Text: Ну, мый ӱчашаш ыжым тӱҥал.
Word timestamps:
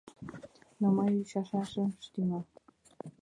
Ну, 0.79 0.87
мый 0.95 1.11
ӱчашаш 1.21 1.71
ыжым 1.83 1.89
тӱҥал. 2.13 2.43